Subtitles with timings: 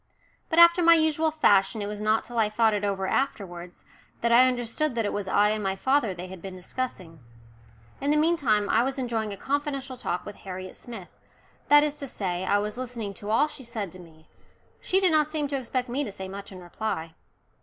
[0.49, 3.85] But after my usual fashion it was not till I thought it over afterwards
[4.21, 7.19] that I understood that it was I and my father they had been discussing.
[8.01, 11.19] In the meantime I was enjoying a confidential talk with Harriet Smith
[11.67, 14.27] that is to say, I was listening to all she said to me;
[14.79, 17.13] she did not seem to expect me to say much in reply.